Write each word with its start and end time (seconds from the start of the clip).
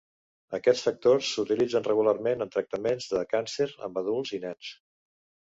Aquests 0.57 0.85
factors 0.85 1.29
s'utilitzen 1.35 1.85
regularment 1.89 2.41
en 2.47 2.53
tractaments 2.57 3.09
de 3.13 3.23
càncer 3.35 3.69
amb 3.91 4.03
adults 4.03 4.35
i 4.41 4.43
nens. 4.49 4.73